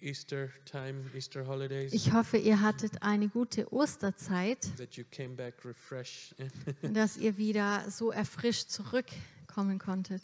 [0.00, 5.64] Easter time, Easter holidays, Ich hoffe, ihr hattet eine gute Osterzeit that you came back
[5.64, 6.34] refreshed.
[6.82, 10.22] und dass ihr wieder so erfrischt zurückkommen konntet.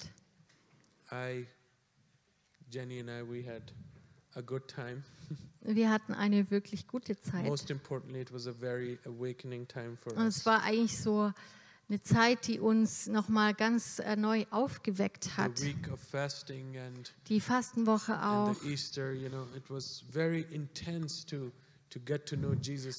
[1.12, 1.46] I,
[2.70, 3.72] Jenny and I, we had
[4.34, 5.02] a good time.
[5.62, 7.44] Wir hatten eine wirklich gute Zeit.
[7.44, 10.46] Most importantly, it was a very awakening time for Und es us.
[10.46, 11.32] war eigentlich so
[11.90, 15.58] eine Zeit, die uns nochmal ganz äh, neu aufgeweckt hat.
[16.78, 18.54] and, Die Fastenwoche auch.
[18.64, 21.50] Easter, you know, it was very intense to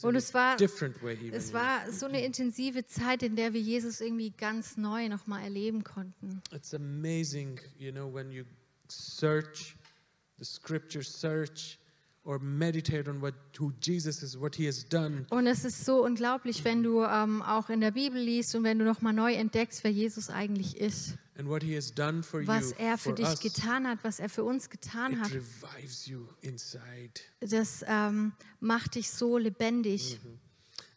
[0.04, 0.58] Und es war-
[1.31, 5.86] Es war so eine intensive Zeit, in der wir Jesus irgendwie ganz neu nochmal erleben
[5.86, 6.42] konnten.
[6.53, 8.44] It's amazing, you know, when you
[8.89, 9.78] search
[10.38, 11.80] the scripture, search
[12.23, 15.25] or meditate on what who Jesus is, what he has done.
[15.30, 18.77] Und es ist so unglaublich, wenn du ähm, auch in der Bibel liest und wenn
[18.80, 21.17] du nochmal neu entdeckst, wer Jesus eigentlich ist.
[21.38, 23.99] And what he has done for Was you, er für for dich us, getan hat,
[24.03, 25.31] was er für uns getan hat.
[27.39, 30.19] Das ähm, macht dich so lebendig.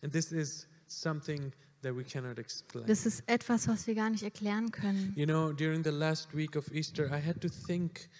[0.03, 2.87] And this is something that we cannot explain.
[2.87, 5.15] Das ist etwas, was wir gar nicht erklären können.
[5.17, 8.11] You know, during the last week of Easter, I had to think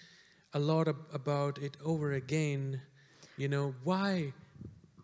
[0.51, 2.81] a lot ab- about it over again.
[3.37, 4.33] You know, why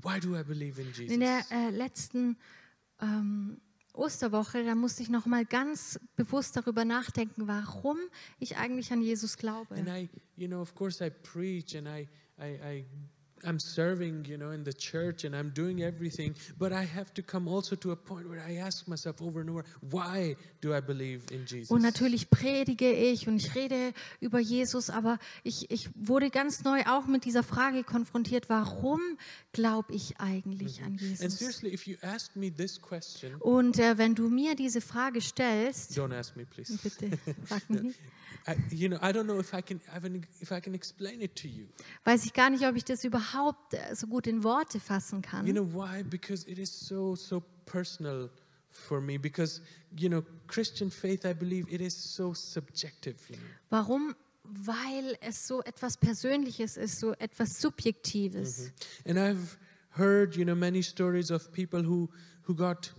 [0.01, 1.11] why do I believe in Jesus?
[1.11, 2.37] In der äh, letzten
[3.01, 3.59] ähm,
[3.93, 7.97] Osterwoche, da musste ich noch mal ganz bewusst darüber nachdenken, warum
[8.39, 9.75] ich eigentlich an Jesus glaube.
[9.75, 12.07] And I, you know, of course, I preach and I,
[12.39, 12.85] I, I,
[13.43, 16.35] I'm serving, you know, in the church and I'm doing everything.
[16.59, 19.49] But I have to come also to a point where I ask myself over and
[19.49, 21.69] over, why do I believe in Jesus?
[21.71, 26.83] Und natürlich predige ich und ich rede über Jesus, aber ich, ich wurde ganz neu
[26.85, 28.99] auch mit dieser Frage konfrontiert, warum
[29.53, 31.37] glaube ich eigentlich an and Jesus?
[31.37, 35.97] seriously, if you ask me this question, Und äh, wenn du mir diese Frage stellst,
[35.97, 36.77] don't ask me, please.
[36.81, 37.99] bitte frag mich nicht,
[38.47, 39.79] I, you know, I don't know if I can,
[40.41, 41.65] if I can explain it to you.
[42.05, 43.30] weiß ich gar nicht, ob ich das überhaupt
[43.71, 45.45] äh, so gut in Worte fassen kann.
[45.45, 46.03] You know why?
[46.03, 48.29] Because it is so so personal
[48.69, 49.17] for me.
[49.17, 49.61] Because
[49.97, 53.17] you know, Christian faith, I believe, it is so subjective.
[53.29, 53.43] You know.
[53.69, 54.15] Warum?
[54.43, 58.71] Weil es so etwas Persönliches ist, so etwas Subjektives.
[59.05, 59.57] And I've
[59.91, 62.09] heard, you know, many stories of people who
[62.43, 62.91] who got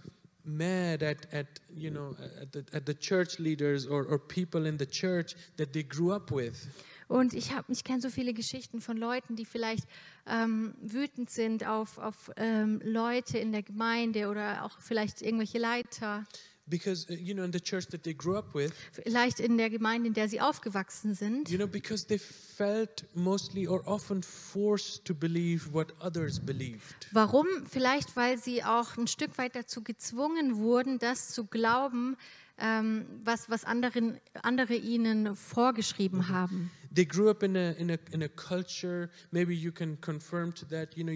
[0.44, 4.76] mad at at you know at the at the church leaders or or people in
[4.76, 6.66] the church that they grew up with.
[7.12, 9.86] Und ich, hab- ich kenne so viele Geschichten von Leuten, die vielleicht
[10.26, 16.24] ähm, wütend sind auf, auf ähm, Leute in der Gemeinde oder auch vielleicht irgendwelche Leiter,
[16.64, 19.68] Because uh, you know, in the church that they grew up with, vielleicht in der
[19.68, 21.50] Gemeinde, in der sie aufgewachsen sind.
[21.50, 27.08] you know, because they felt mostly or often forced to believe what others believed.
[27.10, 27.46] Warum?
[27.68, 32.16] Vielleicht, weil sie auch ein Stück weit dazu gezwungen wurden, das zu glauben,
[32.58, 36.70] ähm, was, was anderen, andere ihnen vorgeschrieben haben.
[36.94, 40.66] they grew up in a in a in a culture maybe you can confirm to
[40.66, 41.14] that you know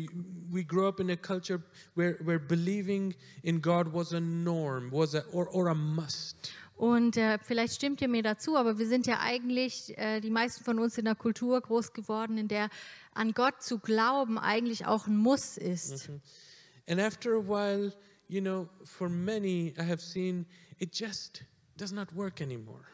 [0.51, 1.61] we grew up in a culture
[1.95, 7.17] where where believing in god was a norm was a or, or a must Und
[7.17, 10.79] äh, vielleicht stimmt ihr mir dazu, aber wir sind ja eigentlich, äh, die meisten von
[10.79, 12.69] uns in einer Kultur groß geworden, in der
[13.15, 16.11] an Gott zu glauben eigentlich auch ein Muss ist.
[16.89, 17.93] and after a while
[18.29, 20.45] you know for many i have seen
[20.79, 21.45] it just
[21.77, 22.85] does not work anymore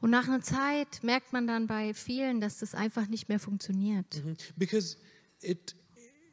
[0.00, 4.24] Und nach einer Zeit merkt man dann bei vielen, dass das einfach nicht mehr funktioniert.
[4.24, 4.36] Mhm.
[4.56, 4.96] because
[5.40, 5.76] it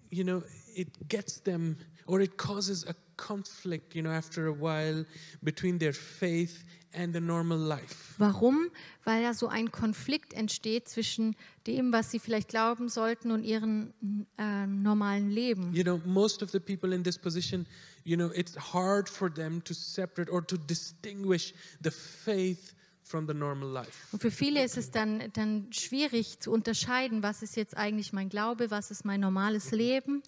[0.09, 0.41] you know
[0.75, 5.05] it gets them or it causes a conflict you know after a while
[5.43, 6.63] between their faith
[6.93, 8.71] and the normal life Warum?
[9.03, 11.35] Weil da so ein Konflikt entsteht zwischen
[11.67, 13.93] dem, was sie vielleicht glauben sollten und ihrem
[14.37, 15.73] äh, normalen Leben.
[15.73, 17.67] You know, most of the people in this position,
[18.03, 22.73] you know, it's hard for them to separate or to distinguish the faith
[23.07, 24.07] from the normal life.
[24.11, 28.29] Und für viele ist es dann, dann schwierig zu unterscheiden, was ist jetzt eigentlich mein
[28.29, 30.21] Glaube, was ist mein normales Leben.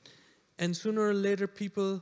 [0.60, 2.02] And sooner or later, people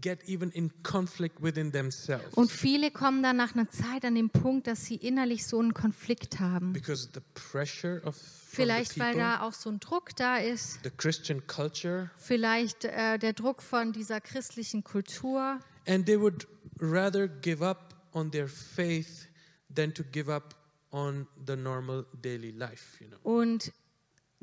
[0.00, 4.30] get even in conflict within themselves Und viele kommen dann nach einer Zeit an den
[4.30, 6.72] Punkt, dass sie innerlich so einen Konflikt haben.
[6.72, 10.80] because the pressure of Vielleicht, weil da auch so ein Druck da ist.
[10.84, 15.58] the Christian culture, Vielleicht äh, der Druck von dieser christlichen Kultur.
[15.86, 16.46] and they would
[16.80, 19.28] rather give up on their faith
[19.74, 20.54] than to give up
[20.90, 22.98] on the normal daily life.
[23.02, 23.18] You know.
[23.22, 23.72] Und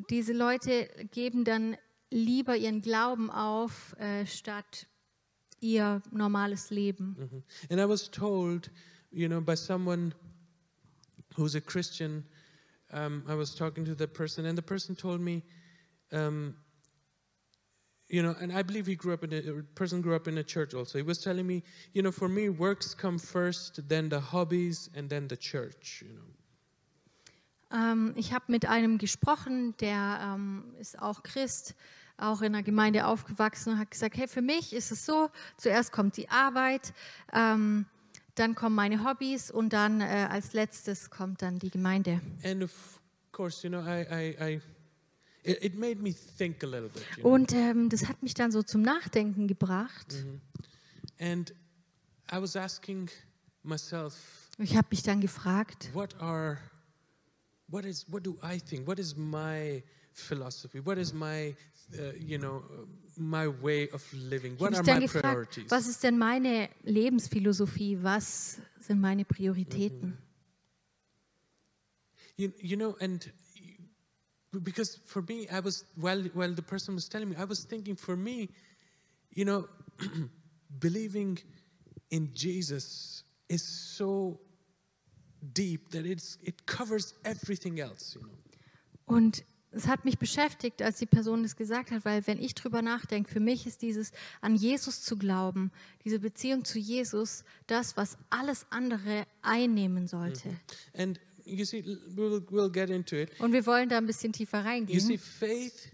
[0.10, 1.76] diese Leute geben dann
[2.12, 4.88] lieber ihren Glauben auf, äh, statt
[5.62, 7.16] ihr normales Leben.
[7.18, 7.44] Mhm.
[7.70, 8.72] And I was told,
[9.12, 10.14] you know, by someone
[11.36, 12.24] who's a Christian,
[12.92, 15.44] um, I was talking to the person, and the person told me,
[16.12, 16.56] um,
[18.08, 20.38] you know, and I believe he grew up in a, a person grew up in
[20.40, 20.98] a church also.
[20.98, 21.62] He was telling me,
[21.94, 26.14] you know, for me, works come first, then the hobbies, and then the church, you
[26.14, 26.39] know.
[27.72, 31.76] Ähm, ich habe mit einem gesprochen, der ähm, ist auch Christ,
[32.18, 35.92] auch in der Gemeinde aufgewachsen und hat gesagt, hey, für mich ist es so, zuerst
[35.92, 36.94] kommt die Arbeit,
[37.34, 37.86] ähm,
[38.36, 42.22] dann kommen meine Hobbys und dann äh, als letztes kommt dann die Gemeinde.
[42.44, 43.00] And of
[43.32, 44.62] course, you know, I, I, I
[45.44, 47.04] it, it made me think a little bit.
[47.18, 47.34] You know?
[47.34, 50.26] Und ähm, das hat mich dann so zum Nachdenken gebracht.
[51.20, 51.54] And
[52.32, 53.10] I was asking
[53.64, 54.16] myself,
[54.58, 56.58] Ich habe mich dann gefragt, what are,
[57.70, 58.88] what is, what do I think?
[58.88, 59.82] What is my
[60.14, 60.80] philosophy?
[60.80, 61.56] What is my,
[61.98, 62.64] uh, you know,
[63.18, 64.56] my way of living?
[64.58, 65.72] What are my gefragt, priorities?
[65.72, 68.02] was ist denn meine Lebensphilosophie?
[68.02, 70.18] Was sind meine Prioritäten?
[72.38, 73.30] You, you know, and
[74.64, 77.96] because for me, I was while while the person was telling me, I was thinking
[77.98, 78.50] for me,
[79.32, 79.68] you know,
[80.80, 81.38] believing
[82.12, 84.40] in Jesus is so
[85.42, 88.16] deep that it's it covers everything else.
[88.16, 88.32] You know,
[89.06, 92.82] Und es hat mich beschäftigt, als die Person das gesagt hat, weil wenn ich drüber
[92.82, 95.72] nachdenke, für mich ist dieses an Jesus zu glauben,
[96.04, 100.50] diese Beziehung zu Jesus, das, was alles andere einnehmen sollte.
[100.94, 101.84] and you see,
[102.16, 103.40] we'll we'll get into it.
[103.40, 104.64] Und wir wollen da ein bisschen tiefer You
[105.00, 105.20] see, reingehen.
[105.20, 105.92] faith,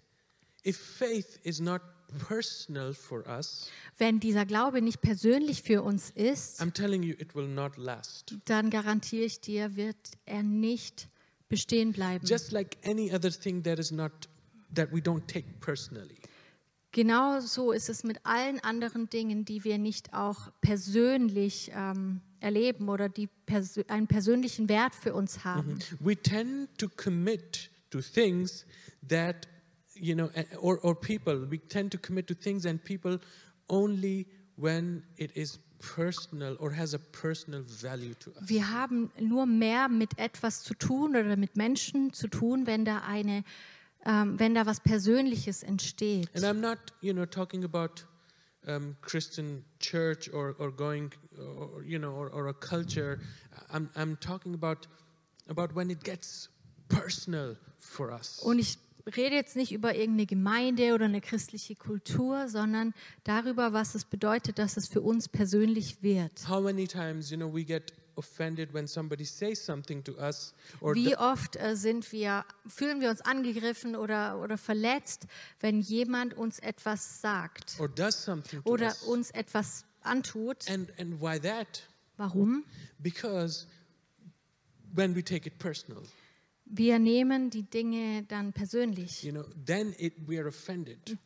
[0.65, 1.81] if faith is not
[2.17, 7.35] personal for us, Wenn dieser Glaube nicht persönlich für uns ist, I'm telling you, it
[7.35, 8.35] will not last.
[8.45, 9.95] dann garantiere ich dir, wird
[10.25, 11.09] er nicht
[11.49, 12.25] bestehen bleiben.
[12.25, 14.11] Just like any other thing that is not
[14.73, 16.15] that we don't take personally.
[16.91, 22.87] Genau so ist es mit allen anderen Dingen, die wir nicht auch persönlich ähm, erleben
[22.87, 25.77] oder die persö einen persönlichen Wert für uns haben.
[25.99, 28.65] We tend to commit to things
[29.09, 29.47] that,
[29.95, 33.19] you know, or, or people, we tend to commit to things and people
[33.69, 34.27] only
[34.57, 38.49] when it is personal or has a personal value to us.
[38.49, 42.99] Wir haben nur mehr mit etwas zu tun oder mit Menschen zu tun, wenn da
[42.99, 43.43] eine,
[44.05, 46.29] ähm, wenn da was Persönliches entsteht.
[46.35, 48.05] And I'm not, you know, talking about
[48.67, 53.19] um, Christian church or, or going, or, you know, or, or a culture.
[53.71, 54.87] I'm, I'm talking about,
[55.49, 56.49] about when it gets
[56.87, 58.39] personal for us.
[58.39, 62.93] Und ich rede jetzt nicht über irgendeine Gemeinde oder eine christliche Kultur, sondern
[63.23, 66.47] darüber, was es bedeutet, dass es für uns persönlich wird.
[66.49, 70.95] How many times, you know, we get offended when somebody says something to us or
[70.95, 75.27] Wie oft äh, sind wir, fühlen wir uns angegriffen oder, oder verletzt,
[75.59, 79.03] wenn jemand uns etwas sagt or does something to oder us.
[79.03, 80.69] uns etwas antut?
[80.69, 81.83] And, and why that?
[82.17, 82.63] Warum?
[82.99, 83.67] Because
[84.93, 86.03] when we take it personal,
[86.65, 89.23] Wir nehmen die Dinge dann persönlich.
[89.23, 91.17] you know, then it, we are offended.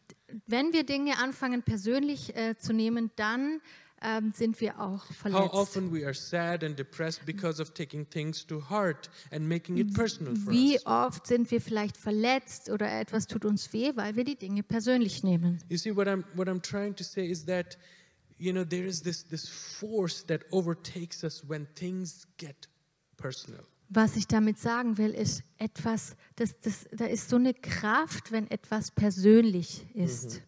[0.48, 3.62] Wenn wir Dinge anfangen persönlich äh, zu nehmen, dann
[4.02, 5.54] ähm, sind wir auch How verletzt.
[5.54, 9.94] often we are sad and depressed because of taking things to heart and making it
[9.94, 10.86] personal for Wie us.
[10.86, 15.24] oft sind wir vielleicht verletzt oder etwas tut uns weh, weil wir die Dinge persönlich
[15.24, 15.58] nehmen.
[15.70, 17.78] You see, what I'm what I'm trying to say is that,
[18.38, 22.70] you know, there is this this force that overtakes us when things get
[23.18, 23.64] personal.
[23.90, 28.50] Was ich damit sagen will, ist etwas, das, das, da ist so eine Kraft, wenn
[28.52, 30.42] etwas persönlich ist.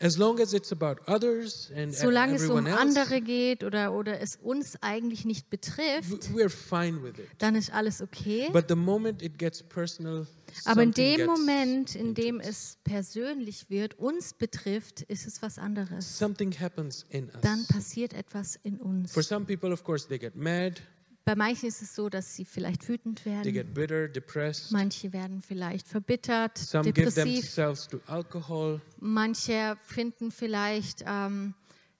[0.00, 4.20] As long as it's about others and e- Solange es um andere geht oder, oder
[4.20, 7.26] es uns eigentlich nicht betrifft, w- we're fine with it.
[7.38, 8.48] dann ist alles okay.
[8.52, 10.24] But the moment it gets personal,
[10.66, 16.16] Aber in dem Moment, in dem es persönlich wird, uns betrifft, ist es was anderes.
[16.16, 19.10] something happens in Dann passiert etwas in uns.
[19.12, 20.80] For some people, of course, they get mad,
[21.28, 23.52] Bei manchen ist es so, dass sie vielleicht wütend they werden.
[23.52, 24.72] get bitter, depressed.
[24.72, 27.40] Manche werden vielleicht verbittert, Some give depressiv.
[27.42, 28.80] themselves to alcohol.
[28.98, 31.52] Manche finden vielleicht ähm,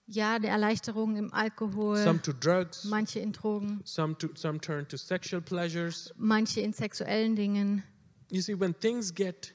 [0.07, 2.03] ja eine Erleichterung im Alkohol.
[2.39, 2.85] Drugs.
[2.85, 3.81] Manche in Drogen.
[3.83, 6.11] Some to some turn to sexual pleasures.
[6.17, 7.83] Manche in sexuellen Dingen.
[8.31, 9.53] You see, when things get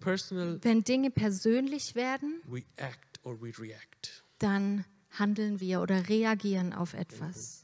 [0.00, 4.24] personal, Wenn Dinge persönlich werden, we act or we react.
[4.40, 7.63] dann handeln wir oder reagieren auf etwas.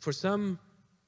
[0.00, 0.58] For some,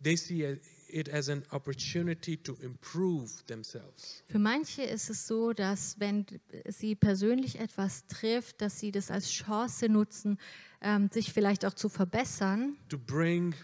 [0.03, 0.59] they see
[0.89, 4.23] it as an opportunity to improve themselves.
[4.29, 6.27] Für manche ist es so, dass wenn
[6.69, 10.39] sie persönlich etwas trifft, dass sie das als Chance nutzen,
[10.81, 13.55] ähm, sich vielleicht auch zu verbessern, to bring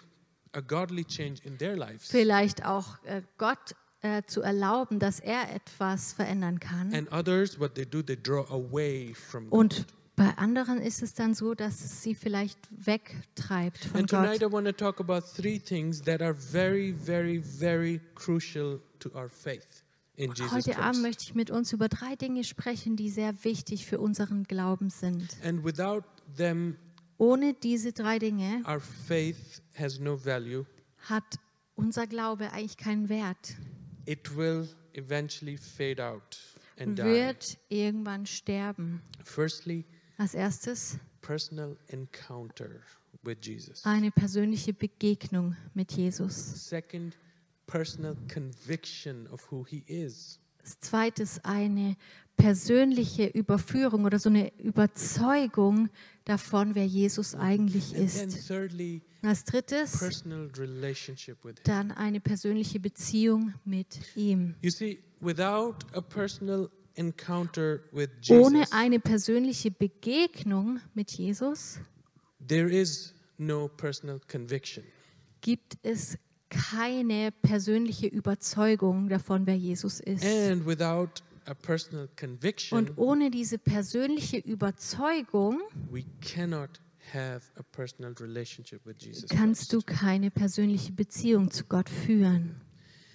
[0.52, 2.08] a godly change in their lives.
[2.08, 6.94] vielleicht auch äh, Gott äh, zu erlauben, dass er etwas verändern kann.
[6.94, 9.58] And others, what they do, they draw away from God.
[9.58, 14.40] Und bei anderen ist es dann so, dass es sie vielleicht wegtreibt von And tonight
[14.40, 14.50] Gott.
[14.50, 19.28] I want to talk about three things that are very, very, very crucial to our
[19.28, 19.84] faith
[20.16, 21.02] in Jesus Heute Abend Christ.
[21.02, 25.36] möchte ich mit uns über drei Dinge sprechen, die sehr wichtig für unseren Glauben sind.
[25.44, 26.02] And without
[26.36, 26.76] them,
[27.18, 30.64] Ohne diese drei Dinge our faith has no value.
[31.08, 31.38] hat
[31.74, 33.56] unser Glaube eigentlich keinen Wert.
[34.06, 36.38] It will eventually fade out
[36.78, 37.04] and die.
[37.04, 39.02] Wird irgendwann sterben.
[39.24, 39.84] Firstly,
[40.18, 42.70] Als erstes personal encounter
[43.22, 43.84] with Jesus.
[43.84, 46.68] eine persönliche Begegnung mit Jesus.
[46.68, 47.16] Second,
[47.66, 50.38] personal conviction of who he is.
[50.62, 51.96] Als zweites eine
[52.36, 55.88] persönliche Überführung oder so eine Überzeugung
[56.24, 58.46] davon, wer Jesus eigentlich ist.
[58.46, 61.64] thirdly, als drittes personal relationship with him.
[61.64, 64.54] dann eine persönliche Beziehung mit ihm.
[64.60, 71.78] You see, without a personal Ohne Jesus, eine persönliche Begegnung mit Jesus
[72.48, 74.84] there is no personal conviction.
[75.40, 80.24] gibt es keine persönliche Überzeugung davon, wer Jesus ist.
[80.24, 85.60] And without a personal conviction, Und ohne diese persönliche Überzeugung
[85.90, 86.80] we cannot
[87.12, 89.28] have a personal relationship with Jesus.
[89.28, 92.60] kannst du keine persönliche Beziehung zu Gott führen.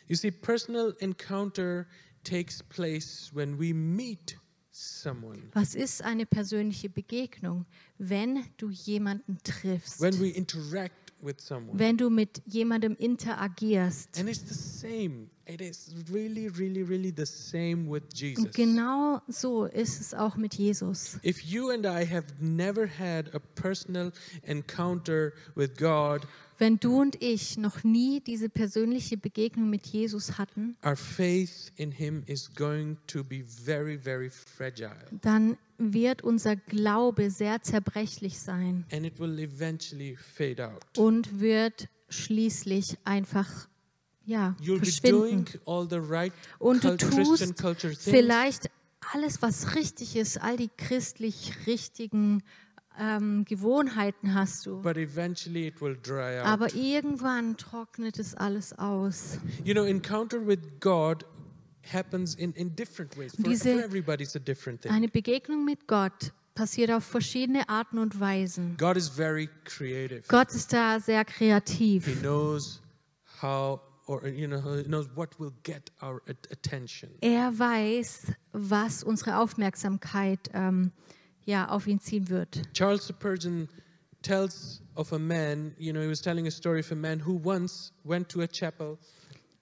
[0.07, 1.85] You see, personal encounter
[2.23, 4.37] takes place when we meet
[4.71, 7.65] someone, Was ist eine persönliche Begegnung?
[7.97, 11.77] Wenn du jemanden triffst, when we interact with someone.
[11.77, 14.17] wenn du mit jemandem interagierst.
[14.19, 15.29] And it's the same.
[15.45, 18.45] It is really, really, really the same with Jesus.
[18.45, 21.19] Und genau so ist es auch mit Jesus.
[21.23, 24.11] If you and I have never had a personal
[24.43, 26.25] encounter with God,
[26.61, 31.91] Wenn du und ich noch nie diese persönliche Begegnung mit Jesus hatten, our faith in
[31.91, 34.95] Him is going to be very, very fragile.
[35.23, 40.99] dann wird unser Glaube sehr zerbrechlich sein And it will eventually fade out.
[40.99, 43.67] und wird schließlich einfach
[44.27, 45.47] ja, You'll verschwinden.
[45.65, 47.55] right Und du tust
[48.01, 48.69] vielleicht
[49.15, 52.43] alles, was richtig ist, all die christlich richtigen
[52.99, 54.81] ähm, Gewohnheiten hast du.
[54.81, 56.45] but eventually it will dry out.
[56.45, 59.39] Aber irgendwann trocknet es alles aus.
[59.63, 61.25] you know, encounter with God
[61.91, 63.33] happens in, in different ways.
[63.35, 64.91] For, Diese- for everybody, it's a different thing.
[64.91, 68.75] Eine Begegnung mit Gott passiert auf verschiedene Arten und Weisen.
[68.77, 70.23] God is very creative.
[70.27, 72.21] Gott ist da sehr He kreativ.
[72.21, 72.81] knows
[73.41, 77.09] how, or you know, he knows what will get our at- attention.
[77.21, 80.91] Er weiß, was unsere Aufmerksamkeit ähm,
[81.45, 82.61] ja, auf ihn ziehen wird.
[82.73, 83.67] Charles Spurgeon
[84.21, 85.73] tells of a man.
[85.77, 88.47] You know, he was telling a story of a man who once went to a
[88.47, 88.97] chapel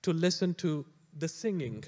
[0.01, 0.85] to listen to
[1.19, 1.83] the singing.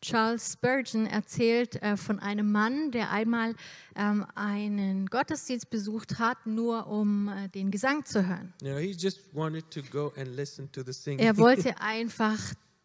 [0.00, 3.54] Charles Spurgeon erzählt äh, von einem Mann, der einmal
[3.96, 8.52] ähm, einen Gottesdienst besucht hat, nur um äh, den Gesang zu hören.
[8.60, 11.24] You know, he just wanted to go and listen to the singing.
[11.24, 12.38] Er wollte einfach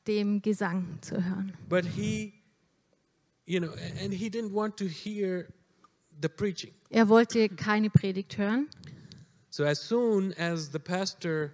[0.07, 1.51] dem Gesang zu hören.
[1.67, 2.33] but he,
[3.45, 5.47] you know, and he didn't want to hear
[6.21, 6.73] the preaching.
[6.89, 8.67] Er wollte keine Predigt hören.
[9.49, 11.51] So as soon as the pastor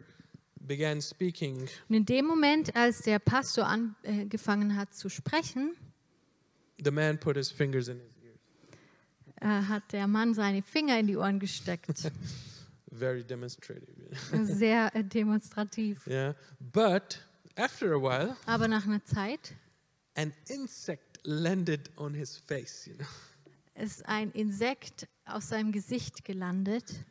[0.59, 5.75] began speaking, Und in dem Moment, als der Pastor angefangen hat zu sprechen,
[6.83, 8.39] the man put his fingers in his ears.
[9.41, 12.11] äh, hat der Mann seine Finger in die Ohren gesteckt.
[12.91, 13.93] Very demonstrative.
[14.45, 16.05] Sehr äh, demonstrativ.
[16.07, 16.33] yeah.
[16.59, 17.19] But
[17.55, 19.53] after a while, Aber nach einer Zeit
[20.15, 23.05] an insect landed on his face, you know.
[23.75, 27.05] Ist ein Insekt aus seinem Gesicht gelandet.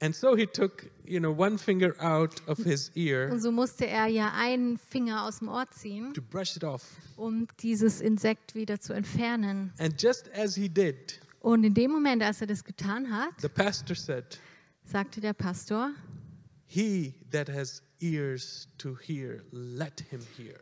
[0.00, 3.86] And so he took, you know, one finger out of his ear Und so musste
[3.86, 6.84] er ja einen Finger aus dem Ohr ziehen, to brush it off.
[7.16, 9.72] um dieses Insekt wieder zu entfernen.
[9.78, 13.48] And just as he did, Und in dem Moment, als er das getan hat, the
[13.48, 14.38] pastor said,
[14.84, 15.92] sagte der Pastor,
[16.66, 20.58] He that has ears to hear, let him hear.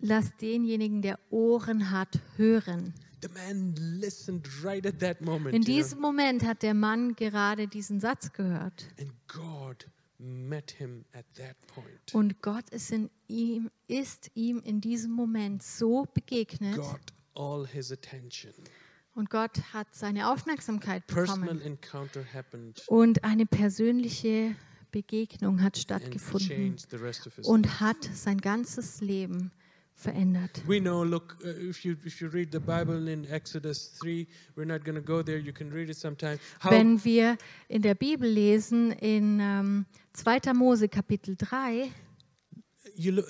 [0.00, 2.94] Lass denjenigen, der Ohren hat, hören.
[3.20, 5.54] The man listened right at that moment.
[5.54, 8.86] In you know, diesem Moment hat der Mann gerade diesen Satz gehört.
[8.98, 9.88] and God
[10.18, 12.14] met him at that point.
[12.14, 16.76] Und Gott ist, in ihm, ist ihm in diesem Moment so begegnet.
[16.76, 18.52] Got all his attention.
[19.14, 21.60] Und Gott hat seine Aufmerksamkeit Personal bekommen.
[21.62, 24.54] encounter happened Und eine persönliche
[24.92, 26.76] Begegnung hat and stattgefunden
[27.44, 29.67] und hat sein ganzes Leben verändert.
[30.66, 34.26] We know, look, uh, if you if you read the Bible in Exodus 3,
[34.56, 36.38] we're not going to go there, you can read it sometime.
[36.60, 37.36] How Wenn wir
[37.68, 40.52] in der Bibel lesen, in ähm, 2.
[40.54, 41.90] Mose Kapitel 3,
[42.96, 43.22] you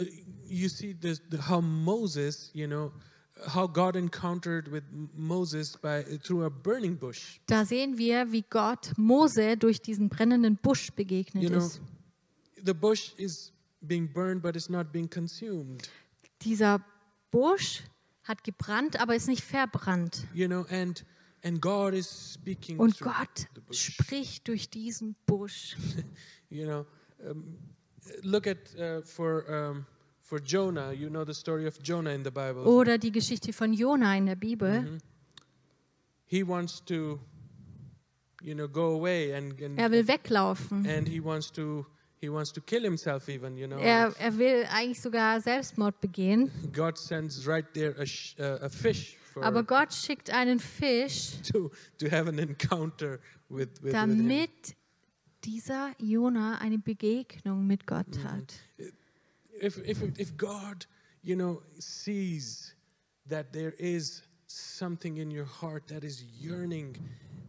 [0.47, 2.93] you see this, how Moses, you know,
[3.47, 4.85] how God encountered with
[5.17, 7.39] Moses by through a burning bush.
[7.47, 11.81] da sehen wir, wie Gott Mose durch diesen brennenden Busch begegnet You know, ist.
[12.65, 13.53] the bush is
[13.87, 15.89] being burned, but it's not being consumed.
[16.43, 16.85] Dieser
[17.31, 17.83] Busch
[18.25, 20.27] hat gebrannt, aber ist nicht verbrannt.
[20.35, 21.05] You know, and
[21.45, 25.77] and God is speaking Und Gott spricht durch diesen Busch.
[26.51, 26.87] You know,
[27.31, 27.59] um,
[28.23, 29.85] look at uh, for um,
[30.23, 30.93] for Jonah.
[30.93, 32.63] You know the story of Jonah in the Bible.
[32.65, 34.81] Oder die Geschichte von Jona in der Bibel.
[34.81, 34.99] Mhm.
[36.25, 37.21] He wants to,
[38.43, 40.87] you know, go away and and, Er will weglaufen.
[40.87, 41.85] and he wants to
[42.21, 43.57] he wants to kill himself even.
[43.57, 43.79] You know.
[43.79, 46.51] Er, er will eigentlich sogar Selbstmord begehen.
[46.73, 48.05] God sends right there a,
[48.43, 53.69] uh, a fish for Aber Gott schickt einen Fisch, to to have an encounter with
[53.83, 54.19] with, with him.
[54.19, 54.77] damit
[55.45, 58.25] dieser Jona eine Begegnung mit Gott Mhm.
[58.25, 58.55] hat.
[59.61, 60.87] if, if, if God,
[61.23, 62.75] you know, sees
[63.29, 66.97] that there is something in your heart that is yearning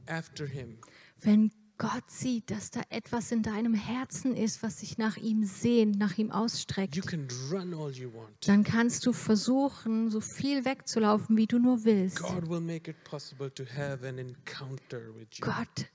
[0.08, 0.78] after Him,
[1.22, 5.98] Wenn Gott sieht, dass da etwas in deinem Herzen ist, was sich nach ihm sehnt,
[5.98, 8.48] nach ihm you ausstreckt, can run all you want.
[8.48, 12.20] dann kannst du versuchen, so viel wegzulaufen, wie du nur willst.
[12.20, 15.46] God will make it possible to have an encounter with you.
[15.46, 15.88] Gott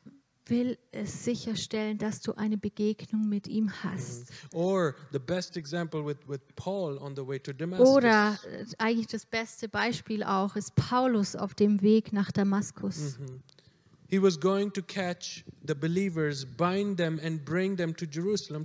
[0.46, 4.30] will es sicherstellen, dass du eine Begegnung mit ihm hast.
[4.54, 7.88] Or the best example with, with Paul on the way to Damascus.
[7.88, 12.96] Oder äh, eigentlich das beste Beispiel auch ist Paulus auf dem Weg nach Damaskus.
[12.96, 13.53] He was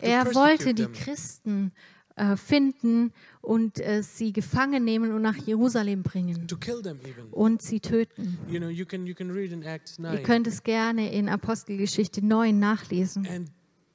[0.01, 0.85] Er wollte die.
[0.87, 1.71] Christen
[2.15, 7.29] äh, finden und äh, sie gefangen nehmen und nach Jerusalem bringen To kill them even.
[7.31, 8.37] und sie töten.
[8.49, 10.23] You know, you can you can read in Acts Ihr 9.
[10.23, 13.25] könnt es gerne in Apostelgeschichte 9 nachlesen.
[13.27, 13.49] And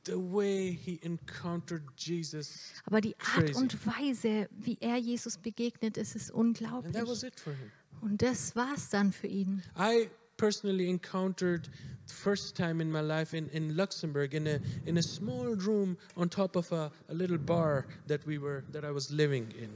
[0.07, 6.15] the way he encountered Jesus, Aber die Art und Weise, wie er Jesus begegnet, ist
[6.35, 7.25] and that was unglaublich.
[7.25, 7.71] it for him.
[8.01, 9.63] Und das war es dann für ihn.
[9.79, 10.09] I
[10.45, 11.69] personally encountered
[12.07, 15.97] the first time in my life in, in Luxembourg in a in a small room
[16.17, 19.71] on top of a, a little bar that we were that I was living in.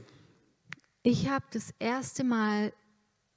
[1.03, 2.71] Ich habe das erste Mal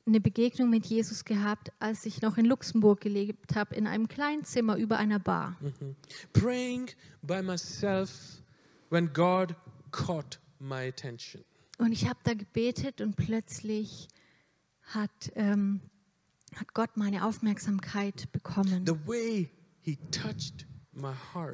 [0.07, 4.45] eine Begegnung mit Jesus gehabt, als ich noch in Luxemburg gelebt habe, in einem kleinen
[4.45, 5.57] Zimmer über einer Bar.
[6.35, 6.91] Praying
[7.23, 8.43] by myself
[8.91, 9.55] when God
[9.91, 11.43] caught my attention.
[11.79, 14.09] Und ich habe da gebetet und plötzlich
[14.83, 15.81] hat, ähm,
[16.57, 18.87] hat Gott meine Aufmerksamkeit bekommen.
[18.87, 20.67] The way he touched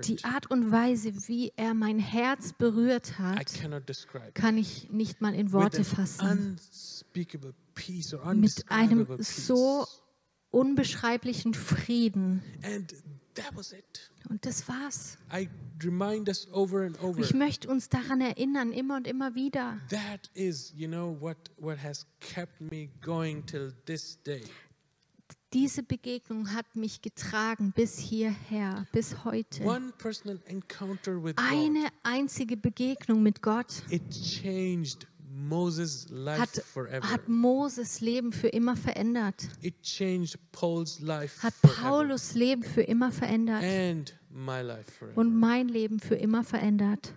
[0.05, 4.33] Die Art und Weise, wie er mein Herz berührt I hat, cannot describe.
[4.33, 6.59] kann ich nicht mal in Worte fassen.
[8.35, 9.87] Mit einem so
[10.51, 12.43] unbeschreiblichen Frieden.
[12.65, 12.93] And
[13.35, 14.11] that was it.
[14.29, 15.19] Und das war's.
[15.33, 15.49] I
[15.85, 17.21] remind us over and over.
[17.21, 19.79] Ich möchte uns daran erinnern, immer und immer wieder.
[25.55, 29.65] Diese Begegnung hat mich getragen bis hierher, bis heute.
[29.65, 33.83] One personal encounter with God, Eine einzige Begegnung mit Gott
[36.27, 37.11] hat, forever.
[37.11, 41.81] hat Moses Leben für immer verändert, It changed Paul's life hat forever.
[41.81, 43.65] Paulus Leben für immer verändert
[45.15, 47.15] und mein Leben für immer verändert.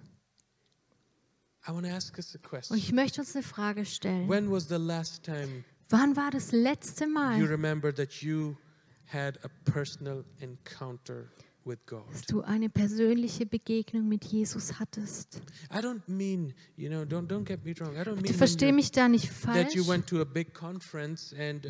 [1.67, 4.29] I want to ask us a Und ich möchte uns eine Frage stellen.
[4.29, 8.57] When was the last time Wann war das letzte you Mal, remember that you
[9.05, 11.29] had a personal encounter?
[11.65, 15.41] Dass du eine persönliche Begegnung mit Jesus hattest?
[15.71, 17.93] I don't mean, you know, don't don't get me wrong.
[17.95, 19.75] I don't mean Bitte when versteh you- mich da nicht falsch.
[19.77, 21.69] and uh.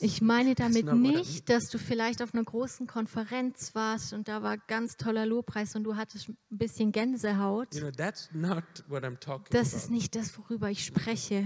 [0.00, 4.58] Ich meine damit nicht, dass du vielleicht auf einer großen Konferenz warst und da war
[4.58, 7.74] ganz toller Lobpreis und du hattest ein bisschen Gänsehaut.
[7.74, 7.90] You know,
[9.50, 11.44] Das ist nicht das, worüber ich spreche.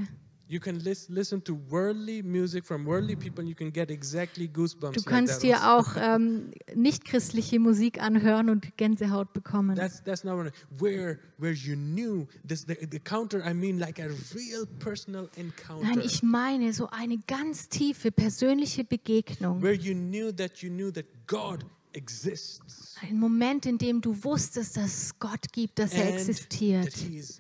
[0.51, 4.49] You can lis listen to worldly music from worldly people and you can get exactly
[4.49, 4.95] goosebumps.
[4.95, 9.77] Du like kannst that dir auch ähm, nicht-christliche Musik anhören und Gänsehaut bekommen.
[9.77, 13.45] That's that's not I, where where you knew this the, the counter.
[13.49, 15.87] I mean like a real personal encounter.
[15.87, 19.63] Nein, ich meine so eine ganz tiefe persönliche Begegnung.
[19.63, 24.77] where you knew that you knew that God exists Ein Moment, in dem du wusstest,
[24.77, 27.40] dass es Gott gibt, dass er and that existiert He is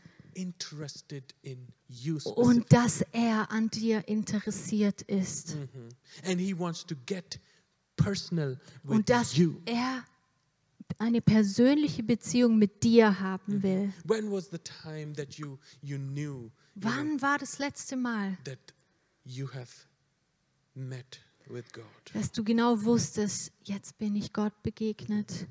[2.36, 5.88] und dass er an dir interessiert ist Mhm.
[6.24, 7.40] and He wants to get
[7.96, 10.04] personal with und dass er
[10.98, 13.92] eine persönliche Beziehung mit dir haben will.
[14.04, 18.36] When was the time that you you knew you know, Wann war das letzte Mal,
[18.44, 18.58] that
[19.24, 19.70] you have
[20.74, 21.84] met with God?
[22.12, 25.46] dass du genau wusstest, jetzt bin ich Gott begegnet?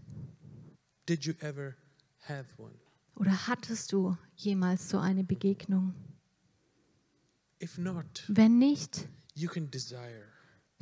[1.08, 1.76] Did you ever
[2.28, 2.74] have one?
[3.20, 5.94] Oder hattest du jemals so eine Begegnung?
[7.78, 9.10] Not, Wenn nicht,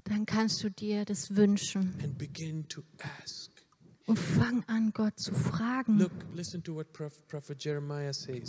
[0.04, 1.95] dann kannst du dir das wünschen
[4.06, 6.00] und fang an, Gott zu fragen.
[6.00, 6.12] Look.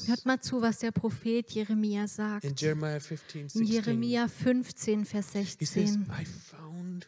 [0.06, 2.60] Hört mal zu, was der Prophet Jeremia In sagt.
[2.60, 3.66] Jeremiah 15, In 16.
[3.66, 6.02] Jeremia 15, Vers He says, 16.
[6.20, 7.06] I found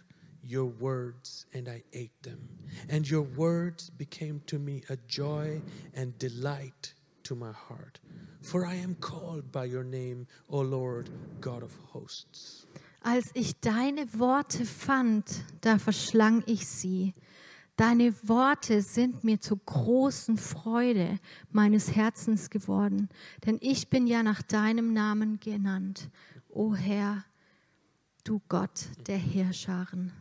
[0.51, 2.41] your words, and I ate them.
[2.89, 5.63] And your words became to me a joy
[5.95, 8.01] and delight to my heart.
[8.43, 11.09] For I am called by your name, O Lord,
[11.41, 12.67] God of hosts.
[13.03, 17.15] Als ich deine Worte fand, da verschlang ich sie.
[17.77, 21.19] Deine Worte sind mir zur großen Freude
[21.51, 23.09] meines Herzens geworden,
[23.47, 26.11] denn ich bin ja nach deinem Namen genannt,
[26.51, 27.25] o Herr,
[28.25, 30.13] du Gott der Heerscharen.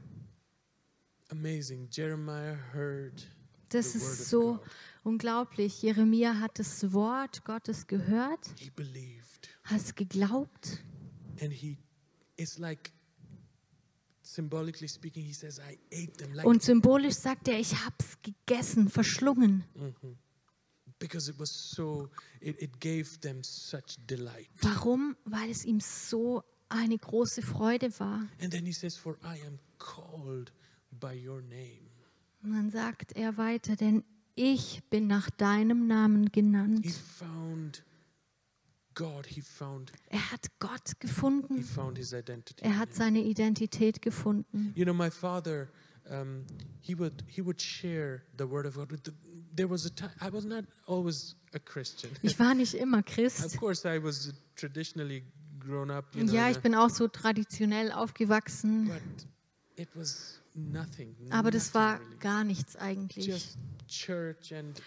[1.30, 1.88] Amazing.
[1.92, 3.28] Jeremiah heard
[3.70, 4.60] Das ist so
[5.04, 5.82] unglaublich.
[5.84, 9.50] Jeremia hat das Wort Gottes gehört, He believed.
[9.64, 10.84] hat es geglaubt
[11.42, 11.78] And he,
[12.36, 12.92] it's like,
[14.24, 16.34] symbolically speaking, he says, I ate them.
[16.34, 19.64] Like, und symbolisch sagt er, ich hab's gegessen, verschlungen.
[21.00, 22.10] because it was so,
[22.42, 24.50] it, it gave them such delight.
[24.62, 25.16] Warum?
[25.26, 28.28] Weil es ihm so eine große Freude war.
[28.42, 30.52] And then he says, For I am called.
[30.92, 34.04] Und dann sagt er weiter, denn
[34.36, 36.86] ich bin nach deinem Namen He genannt.
[36.88, 37.84] found
[38.96, 41.64] God, he found, Er hat Gott he gefunden.
[41.64, 42.64] found his identity.
[42.64, 44.74] Er hat seine Identität gefunden.
[44.76, 45.70] You know, my father,
[46.10, 46.44] um,
[46.82, 48.92] he would he would share the word of God.
[48.92, 49.12] With the,
[49.56, 52.12] there was a time I was not always a Christian.
[52.24, 53.58] Ich war nicht immer of Christ.
[53.58, 55.24] course, I was traditionally
[55.60, 56.14] grown up.
[56.16, 58.88] You know, Ja, ich bin auch so traditionell aufgewachsen.
[58.88, 59.28] but
[59.78, 60.39] it was.
[61.30, 63.26] Aber das nothing war gar nichts eigentlich.
[63.28, 63.58] just
[63.88, 64.82] church and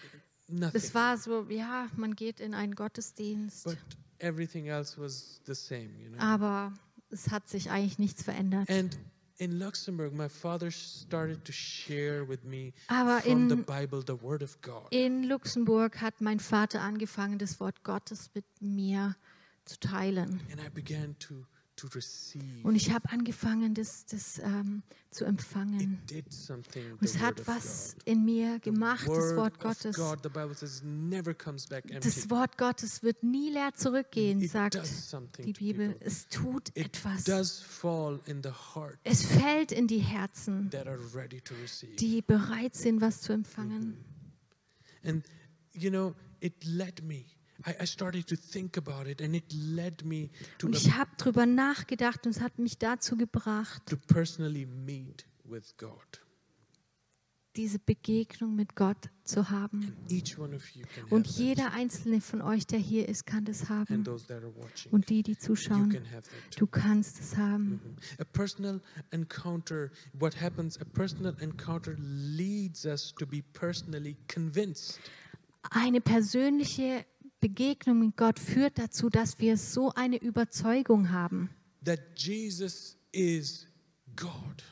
[0.47, 0.73] nothing.
[0.73, 3.77] Das war so, ja, man geht in einen Gottesdienst, but
[4.19, 6.19] everything else was the same, you know.
[6.19, 6.73] aber
[7.09, 8.69] es hat sich eigentlich nichts verändert.
[8.69, 8.97] and
[9.37, 14.21] in Luxembourg, my father started to share with me Aber from the in- Bible the
[14.21, 14.85] Word of God.
[14.91, 19.15] In Luxemburg hat mein Vater angefangen, das Wort Gottes mit mir
[19.65, 20.39] zu teilen.
[20.51, 21.45] And I began to.
[22.63, 25.99] Und ich habe angefangen, das, das ähm, zu empfangen.
[26.09, 29.95] Und es hat was in mir gemacht, das Wort Gottes.
[29.95, 29.99] Das
[32.29, 34.79] Wort Gottes wird nie leer zurückgehen, sagt
[35.43, 35.95] die Bibel.
[35.99, 37.23] Es tut etwas.
[39.03, 40.69] Es fällt in die Herzen,
[41.99, 43.97] die bereit sind, was zu empfangen.
[45.05, 45.25] And
[45.73, 47.25] you know, it led me.
[47.65, 51.11] I, I started to think about it, and it led me to Und ich habe
[51.17, 56.23] drüber nachgedacht und es hat mich dazu gebracht, to personally meet with God.
[57.55, 59.95] diese Begegnung mit Gott zu haben.
[61.09, 64.03] Und jeder einzelne von euch, der hier ist, kann das haben.
[64.91, 65.95] Und die, die zuschauen,
[66.57, 67.79] du kannst es haben.
[68.17, 74.99] A personal encounter, what happens, a personal encounter leads us to be personally convinced
[75.69, 77.05] Eine persönliche
[77.43, 81.49] Begegnung mit Gott führt dazu, dass wir so eine Überzeugung haben,
[81.83, 83.67] that Jesus is
[84.15, 84.63] God.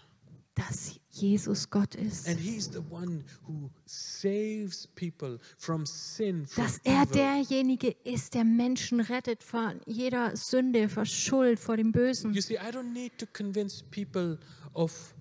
[0.56, 2.30] dass Jesus Gott ist.
[2.30, 8.46] And He's the one who saves people from sin, from Dass er derjenige ist, der
[8.46, 12.34] Menschen rettet von jeder Sünde, vor Schuld, vor dem Bösen.
[12.34, 14.38] You see, I don't need to convince people
[14.74, 15.14] of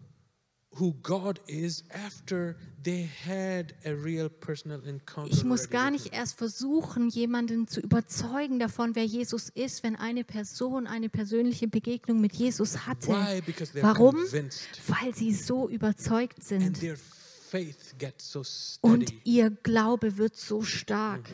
[5.29, 10.23] Ich muss gar nicht erst versuchen, jemanden zu überzeugen davon, wer Jesus ist, wenn eine
[10.23, 13.09] Person eine persönliche Begegnung mit Jesus hatte.
[13.09, 13.41] Why?
[13.43, 14.15] Because they're Warum?
[14.15, 18.43] convinced Weil sie so überzeugt and sind their faith gets so
[18.81, 21.29] und ihr Glaube wird so stark.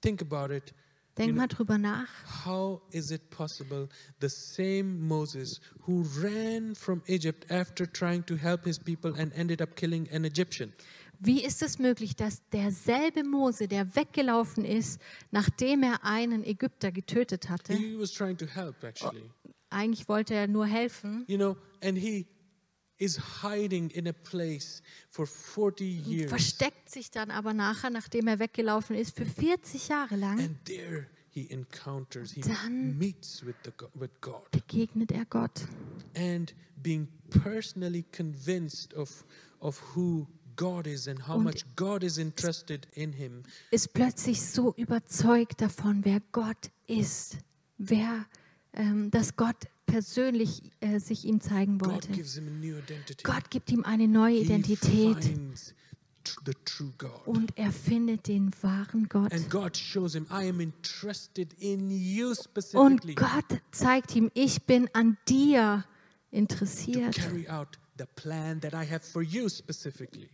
[0.00, 0.74] Think about it.
[1.18, 2.08] Denk mal drüber nach.
[2.44, 3.88] How is it possible
[4.20, 9.62] the same Moses who ran from Egypt after trying to help his people and ended
[9.62, 10.72] up killing an Egyptian?
[11.18, 15.00] Wie ist es möglich, dass derselbe Mose, der weggelaufen ist,
[15.30, 19.22] nachdem er einen Ägypter getötet hatte, He was trying to help actually.
[19.70, 22.26] eigentlich wollte er nur helfen, You know, and he
[22.98, 26.28] is hiding in a place for 40 years.
[26.30, 31.06] versteckt sich dann aber nachher, nachdem er weggelaufen ist, für 40 Jahre lang, And there
[31.30, 34.50] he encounters, he Dann- meets with, the, with God.
[34.50, 35.66] begegnet er Gott.
[36.16, 39.24] And being personally convinced of,
[39.60, 44.40] of who God is and how Und much God is interested in him, Ist plötzlich
[44.40, 47.36] so überzeugt davon, wer Gott ist,
[47.76, 48.24] wer,
[48.72, 52.08] ähm, dass Gott persönlich äh, sich ihm zeigen wollte.
[53.22, 55.38] Gott gibt ihm eine neue Identität
[57.24, 59.32] und er findet den wahren Gott.
[59.32, 62.34] And God shows him, I am interested in you
[62.72, 65.84] Und Gott zeigt ihm, ich bin an dir
[66.30, 67.14] to interessiert.
[67.14, 70.28] carry out the plan that I have for you specifically.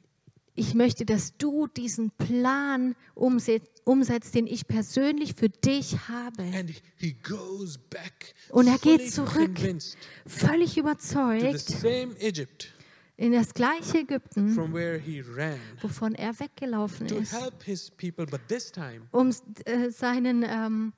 [0.55, 6.43] Ich möchte, dass du diesen Plan umset umsetzt, den ich persönlich für dich habe.
[6.43, 9.59] And he goes back Und er geht zurück,
[10.27, 11.85] völlig überzeugt,
[13.17, 14.57] in das gleiche Ägypten,
[15.81, 19.31] wovon er weggelaufen to ist, help his people, but this time um,
[19.65, 20.93] äh, seinen, ähm,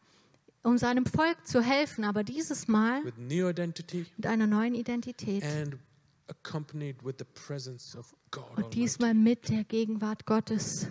[0.62, 5.45] um seinem Volk zu helfen, aber dieses Mal mit einer neuen Identität.
[6.28, 8.56] And accompanied with the presence of God.
[8.56, 10.88] Und diesmal mit der Gegenwart Gottes.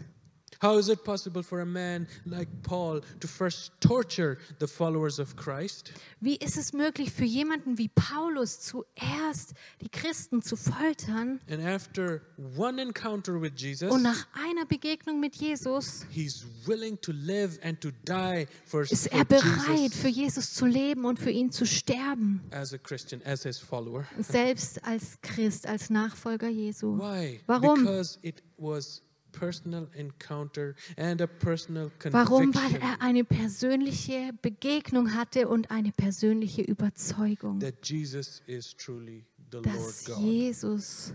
[0.63, 5.35] How is it possible for a man like Paul to first torture the followers of
[5.35, 11.63] Christ Wie ist es möglich für jemanden wie Paulus zuerst die Christen zu foltern and
[11.65, 12.21] after
[12.57, 17.79] one encounter with Jesus, und nach einer Begegnung mit Jesus he's willing to live and
[17.81, 21.63] to die for, ist er bereit, für Jesus Jesus zu leben und für ihn zu
[21.65, 24.03] sterben, as a Christian, as his follower?
[24.17, 26.97] selbst als Christ, als Nachfolger Jesu.
[26.97, 27.39] Why?
[27.45, 27.83] Warum?
[27.83, 29.02] Because it was
[29.33, 32.55] personal encounter and a personal Warum?
[32.55, 39.57] Weil er eine persönliche Begegnung hatte und eine persönliche Überzeugung, that Jesus is truly the
[39.57, 40.19] Lord dass God.
[40.19, 41.13] Jesus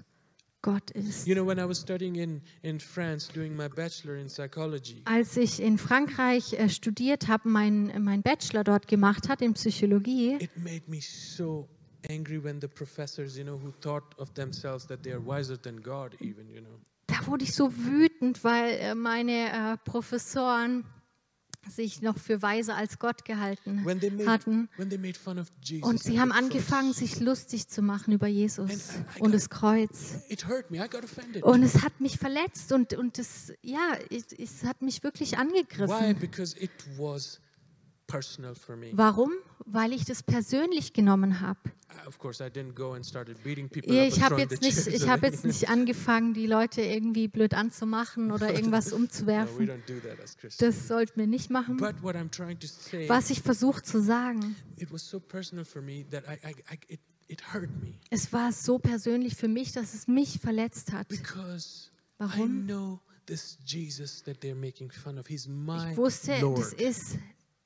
[0.61, 1.27] Gott ist.
[1.27, 5.37] You know, when I was studying in, in France doing my bachelor in psychology, Als
[5.37, 10.51] ich in Frankreich äh, studiert habe, mein, mein Bachelor dort gemacht hat in Psychologie, it
[10.57, 11.69] made me so
[12.11, 15.81] angry when the professors, you know, who thought of themselves that they are wiser than
[15.81, 16.81] God, even, you know.
[17.21, 20.85] Da wurde ich so wütend, weil äh, meine äh, Professoren
[21.69, 24.69] sich noch für weiser als Gott gehalten When they made, hatten.
[24.79, 29.27] Und sie and haben angefangen, sich lustig zu machen über Jesus And I- I und
[29.27, 30.15] got- das Kreuz.
[30.71, 31.43] Me.
[31.43, 36.19] Und es hat mich verletzt und, und es, ja, es, es hat mich wirklich angegriffen.
[36.19, 37.39] Because it was
[38.07, 38.91] personal for me.
[38.95, 39.33] Warum?
[39.71, 41.59] Weil ich das persönlich genommen habe.
[42.07, 42.11] Uh,
[43.91, 45.31] Ich habe jetzt the nicht, ich away.
[45.31, 49.67] jetzt nicht angefangen, die Leute irgendwie blöd anzumachen oder irgendwas umzuwerfen.
[49.87, 49.95] do.
[50.59, 51.79] Das sollten wir nicht machen.
[51.81, 54.57] Say, Was ich versuche zu sagen,
[54.97, 57.43] so I, I, it, it
[58.11, 61.09] es war so persönlich für mich, dass es mich verletzt hat.
[61.09, 62.67] because Warum?
[65.93, 67.19] Ich wusste, das ist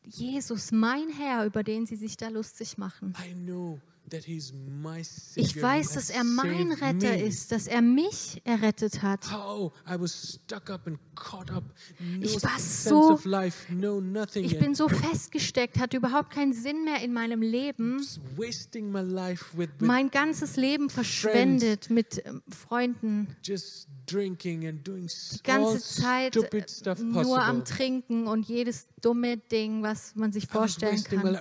[0.04, 3.14] Jesus, mein Herr, über den sie sich da lustig machen.
[3.24, 5.46] I know that He's my Savior.
[5.46, 9.30] Ich weiß, dass er mein Retter ist, dass er mich errettet hat.
[9.32, 11.64] How I was stuck up and caught up.
[12.00, 13.18] No Ich war so-.
[14.34, 17.98] Ich bin so festgesteckt, hatte überhaupt keinen Sinn mehr in meinem Leben.
[17.98, 23.28] just wasting my life with, with Mein ganzes Leben verschwendet mit ähm, Freunden.
[23.42, 27.64] just drinking and doing s- Die ganze Zeit stupid stuff nur am.
[27.64, 31.38] Trinken und jedes dumme Ding, was man sich vorstellen kann.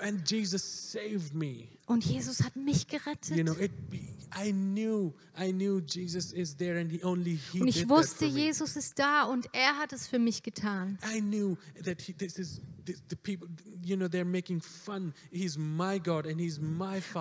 [1.92, 3.36] Und Jesus hat mich gerettet.
[3.36, 3.72] You know, it.
[4.34, 8.26] I knew, I knew Jesus is there, and He only He Und ich wusste.
[8.26, 10.98] Jesus ist da und er hat es für mich getan.
[11.04, 12.62] I knew that he, this is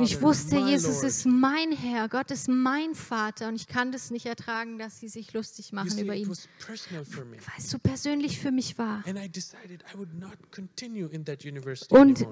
[0.01, 4.27] ich wusste, Jesus ist mein Herr, Gott ist mein Vater und ich kann das nicht
[4.27, 6.37] ertragen, dass sie sich lustig machen über ihn, weil
[7.59, 9.03] es so persönlich für mich war.
[9.07, 12.27] and I decided I would not continue in that university Und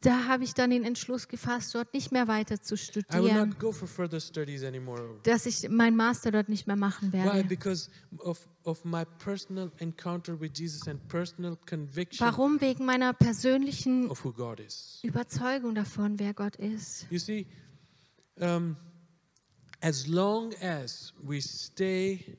[0.00, 3.48] da habe ich dann den Entschluss gefasst, dort nicht mehr weiter zu I would studieren,
[3.50, 5.18] not go for further studies anymore.
[5.24, 7.24] dass ich meinen Master dort nicht mehr machen Why?
[7.24, 7.44] werde.
[7.44, 12.60] Because of, of my personal encounter with Jesus and personal conviction Warum?
[12.60, 15.00] Wegen meiner persönlichen of who God is.
[15.02, 17.06] Überzeugung davon, wer Gott ist.
[17.10, 17.46] You see,
[18.40, 18.76] um,
[19.80, 22.36] as long as we stay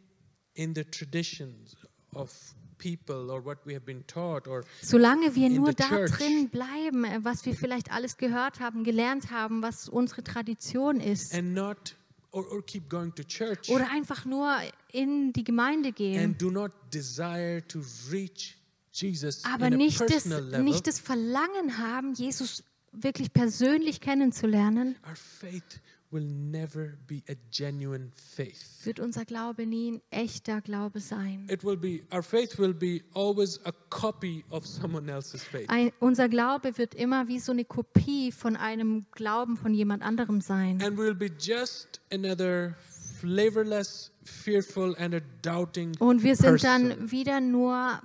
[0.56, 1.76] in the traditions
[2.16, 2.32] of
[2.78, 7.46] people or what we have been taught, or Solange wir nur da drin bleiben, was
[7.46, 11.96] wir vielleicht alles gehört haben, gelernt haben, was unsere Tradition ist, and not,
[12.34, 14.58] or, or keep going to church, oder einfach nur
[14.92, 17.80] in die Gemeinde gehen, and do not desire to
[18.12, 18.58] reach
[18.92, 25.80] Jesus aber nicht das, nicht das Verlangen haben, Jesus wirklich persönlich kennenzulernen, our faith
[26.14, 28.86] will never be a genuine faith.
[28.86, 31.48] wird unser Glaube nie ein echter Glaube sein.
[31.50, 35.68] It will be our faith will be always a copy of someone else's faith.
[35.70, 40.40] Ein, unser Glaube wird immer wie so eine Kopie von einem Glauben von jemand anderem
[40.40, 40.82] sein.
[40.84, 42.76] And we'll be just another
[43.20, 46.90] flavorless, fearful, and a doubting Und wir sind person.
[46.90, 48.02] dann wieder nur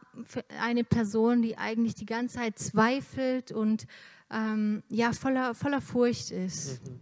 [0.61, 3.87] eine Person, die eigentlich die ganze Zeit zweifelt und
[4.31, 6.81] ähm, ja voller, voller Furcht ist.
[6.87, 7.01] n-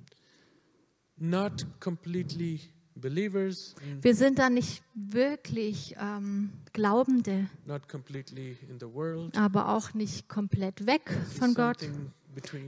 [4.03, 9.37] Wir sind dann nicht wirklich ähm, Glaubende, not completely in the world.
[9.37, 11.79] aber auch nicht komplett weg von Gott.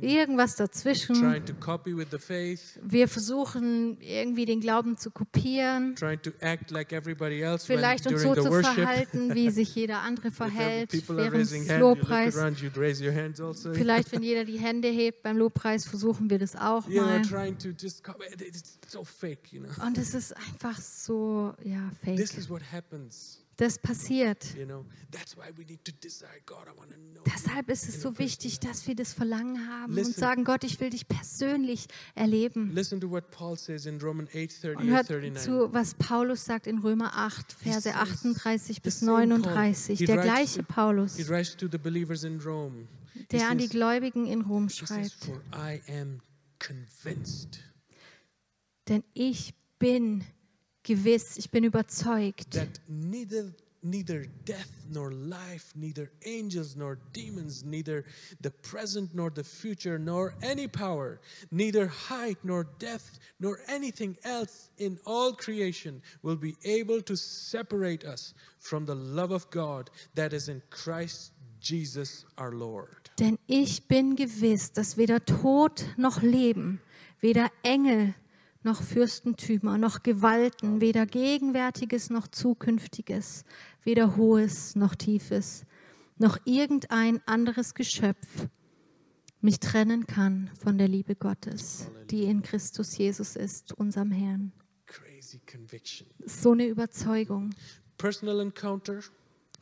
[0.03, 1.17] Irgendwas dazwischen.
[2.83, 8.07] Wir versuchen irgendwie den Glauben zu kopieren, trying to act like everybody else when, vielleicht
[8.07, 12.35] uns so zu verhalten, wie sich jeder andere verhält während des Lobpreis.
[13.65, 13.73] also.
[13.73, 17.23] Vielleicht, wenn jeder die Hände hebt beim Lobpreis, versuchen wir das auch mal.
[19.85, 22.19] Und es ist einfach so, ja, fake.
[23.59, 24.47] Das passiert.
[27.27, 30.91] Deshalb ist es so wichtig, dass wir das Verlangen haben und sagen, Gott, ich will
[30.91, 32.73] dich persönlich erleben.
[32.73, 35.43] Listen to what Paul says in Romans 8 30 Und hört 39.
[35.43, 39.99] zu, was Paulus sagt in Römer 8, Verse says, 38 bis the same Paul, 39.
[39.99, 41.29] he Der gleiche Paulus, der
[43.49, 45.33] an die Gläubigen in Rom schreibt.
[48.89, 50.25] Denn ich bin
[50.89, 58.05] gewiss, ich bin überzeugt, that neither neither death nor life neither angels nor demons neither
[58.41, 61.21] the present nor the future nor any power
[61.53, 68.05] neither height nor depth nor anything else in all creation will be able to separate
[68.05, 73.11] us from the love of God that is in Christ Jesus our Lord.
[73.21, 76.81] Denn ich bin gewiss, dass weder Tod noch Leben,
[77.21, 78.15] weder Engel
[78.63, 83.45] noch Fürstentümer noch Gewalten, weder Gegenwärtiges noch Zukünftiges,
[83.85, 85.65] weder Hohes noch Tiefes,
[86.19, 88.49] noch irgendein anderes Geschöpf
[89.41, 94.53] mich trennen kann von der Liebe Gottes, die in Christus Jesus ist, unserem Herrn.
[96.27, 97.55] So eine Überzeugung,
[97.97, 99.01] personal encounter.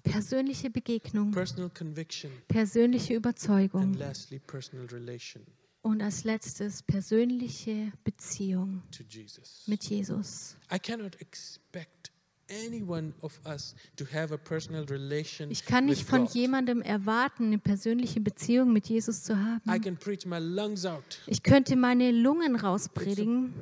[0.03, 3.95] Persönliche Begegnung, persönliche Überzeugung.
[3.95, 5.43] Lastly personal relation
[5.87, 10.57] und als letztes persönliche Beziehung to Jesus mit Jesus.
[10.72, 12.11] I cannot expect
[12.51, 17.47] any one of us to have a personal relation Ich kann nicht von jemandem erwarten,
[17.47, 19.81] eine persönliche Beziehung mit Jesus zu I haben.
[19.83, 21.03] can preach my lungs out.
[21.27, 23.55] Ich könnte meine Lungen rauspredigen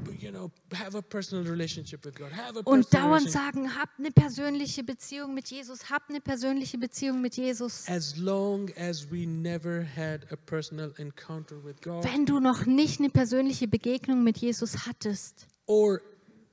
[2.64, 7.88] und dauernd sagen, hab eine persönliche Beziehung mit Jesus, hab eine persönliche Beziehung mit Jesus.
[7.88, 13.00] As long as we never had a personal encounter with God, Wenn du noch nicht
[13.00, 16.00] eine persönliche Begegnung mit Jesus hattest or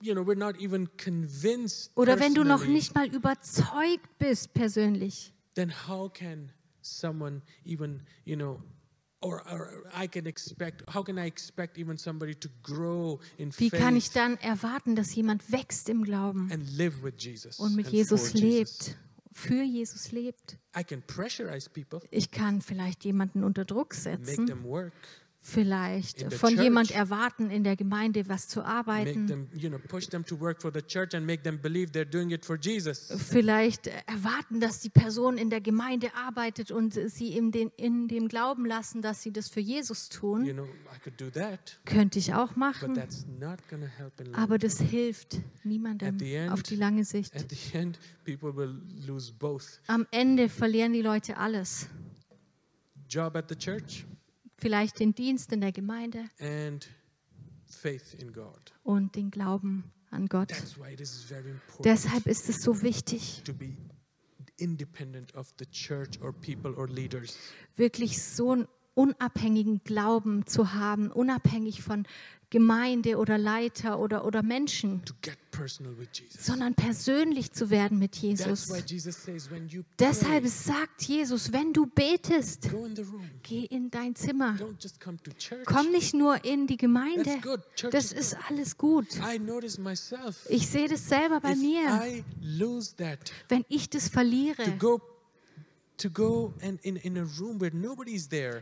[0.01, 5.33] you know, we're not even convinced oder wenn du noch nicht mal überzeugt bist persönlich,
[5.55, 8.61] then how can someone even, you know,
[9.21, 13.69] or, or I can expect, how can I expect even somebody to grow in wie
[13.69, 17.75] kann ich faith dann erwarten, dass jemand wächst im Glauben and live with Jesus und
[17.75, 18.87] mit and Jesus for Jesus?
[18.87, 18.97] lebt,
[19.31, 20.57] für Jesus lebt?
[20.77, 24.93] I can pressurize people, Ich kann vielleicht jemanden unter Druck make setzen, them work,
[25.43, 30.23] vielleicht von jemand erwarten, in der Gemeinde was zu arbeiten, them, you know, push them
[30.23, 33.11] to work for the church and make them believe they're doing it for Jesus.
[33.29, 38.27] vielleicht erwarten, dass die Person in der Gemeinde arbeitet und sie in, den, in dem
[38.27, 40.43] Glauben lassen, dass sie das für Jesus You tun.
[40.53, 40.67] know,
[41.03, 43.01] could do that, Könnte ich auch machen,
[44.33, 47.33] aber das hilft niemandem end- auf die lange Sicht.
[47.35, 47.97] End,
[49.87, 51.87] Am Ende verlieren die Leute alles.
[53.09, 54.05] job at the church
[54.61, 56.87] Vielleicht den Dienst in der Gemeinde and
[57.65, 58.73] faith in God.
[58.83, 60.49] und den Glauben an Gott.
[60.49, 63.75] That's why it is very important Deshalb ist es so wichtig, to be
[64.57, 67.37] independent of the church or people or leaders.
[67.75, 72.05] wirklich so einen unabhängigen Glauben zu haben, unabhängig von
[72.51, 75.01] Gemeinde oder Leiter oder, oder Menschen,
[76.37, 78.67] sondern persönlich zu werden mit Jesus.
[78.67, 82.95] says, you Deshalb pray, sagt Jesus, wenn du betest, in
[83.41, 84.57] geh in dein Zimmer.
[85.65, 87.39] Komm nicht nur in die Gemeinde.
[87.89, 89.07] Das is ist alles gut.
[90.49, 92.23] Ich sehe das selber bei if mir.
[92.97, 94.63] That, Wenn ich das verliere,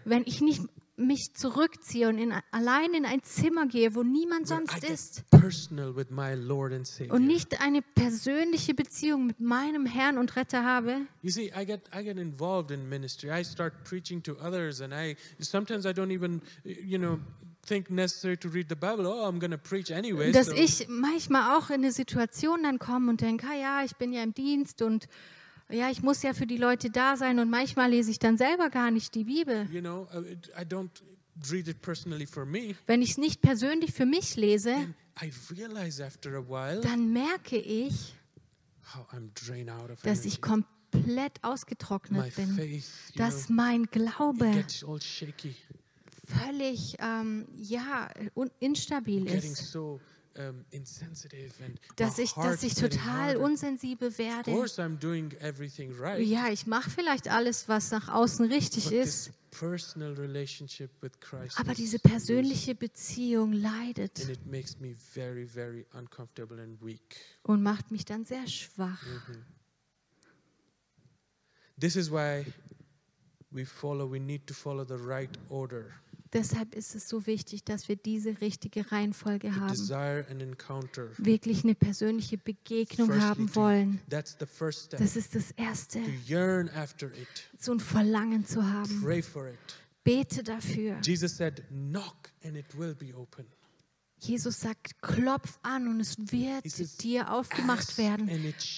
[0.06, 0.62] wenn ich nicht
[0.99, 6.09] mich zurückziehe und in, allein in ein Zimmer gehe, wo niemand sonst ist personal with
[6.09, 7.15] my Lord and Savior.
[7.15, 11.81] und nicht eine persönliche Beziehung mit meinem Herrn und Retter habe, You see, I get
[11.93, 13.29] I get involved in ministry.
[13.31, 17.19] I start preaching to others, and I sometimes I don't even, you know,
[17.65, 19.05] think necessary to read the Bible.
[19.07, 20.31] Oh, I'm going to preach anyway.
[20.31, 24.12] dass ich manchmal auch in eine Situation dann komme und denke, ah ja, ich bin
[24.12, 25.07] ja im Dienst und
[25.71, 28.69] ja, ich muss ja für die Leute da sein und manchmal lese ich dann selber
[28.69, 29.67] gar nicht die Bibel.
[29.71, 30.89] you know, I, I don't
[31.51, 32.75] read it personally for me.
[32.88, 34.75] Wenn ich es nicht persönlich für mich lese,
[35.21, 38.15] I realize after a while dann merke ich,
[38.96, 42.85] how I'm drained out of dass ich komplett My ausgetrocknet bin, faith,
[43.15, 44.65] dass know, mein Glaube
[46.25, 48.10] völlig ähm, ja,
[48.60, 50.00] instabil ist, so
[50.38, 50.65] um,
[51.96, 54.52] dass ich, dass ich total unsensibel werde.
[56.00, 56.25] right.
[56.25, 59.32] Ja, ich mache vielleicht alles, was nach außen richtig But ist,
[61.56, 64.19] Aber diese persönliche Beziehung leidet
[65.13, 65.86] very, very
[67.44, 69.04] und macht mich dann sehr schwach.
[71.80, 72.46] This is why
[73.52, 75.86] we follow, we need to follow the right order.
[76.32, 79.75] Deshalb ist es so wichtig, dass wir diese richtige Reihenfolge haben.
[81.17, 84.00] Wirklich eine persönliche Begegnung haben wollen.
[84.10, 86.00] Das ist das Erste,
[87.58, 89.04] so ein Verlangen zu haben.
[90.04, 90.98] Bete dafür.
[91.04, 93.46] Jesus said, Knock and it will be open.
[94.19, 98.27] Jesus sagt, klopf an und es wird says, dir aufgemacht werden.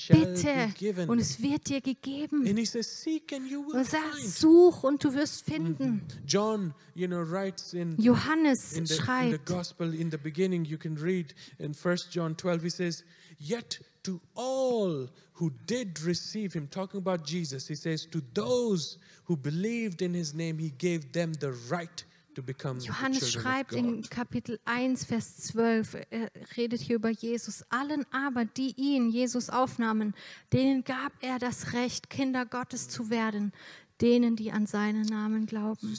[0.09, 0.73] Bitte
[1.07, 2.45] und es wird dir gegeben.
[2.65, 6.01] Says, Seek and you will Und sagt, such und du wirst finden.
[6.27, 10.65] John, you know, writes in Johannes in the, in the schreibt, gospel in the beginning
[10.65, 13.03] you can read in 1 john 12 he says
[13.39, 19.35] yet to all who did receive him talking about jesus he says to those who
[19.35, 22.03] believed in his name he gave them the right
[22.35, 24.03] Johannes schreibt in.
[24.03, 27.63] Kapitel 1, Vers 12, er redet hier über Jesus.
[27.69, 30.13] Allen aber, die ihn, Jesus, aufnahmen,
[30.53, 33.51] denen gab er das Recht, Kinder Gottes zu werden,
[33.99, 35.97] denen, die an seinen Namen glauben.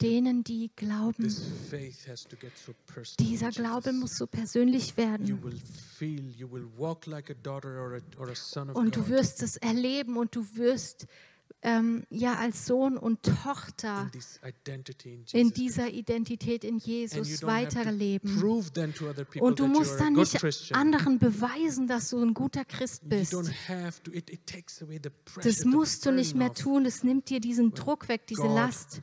[0.00, 1.32] Denen, die glauben.
[3.20, 5.38] Dieser Glaube muss so persönlich werden.
[8.74, 11.06] Und du wirst es erleben und du wirst
[11.64, 14.10] ähm, ja als Sohn und Tochter
[14.62, 18.42] in in dieser Identität in Jesus weiterleben.
[19.40, 20.78] Und du musst dann nicht Christian.
[20.78, 23.32] anderen beweisen, dass du ein guter Christ bist.
[23.32, 24.12] to.
[24.12, 24.44] It, it
[25.24, 25.50] pressure.
[25.50, 26.84] Das musst du nicht mehr tun.
[26.84, 29.02] Das nimmt dir diesen Druck weg, diese God Last.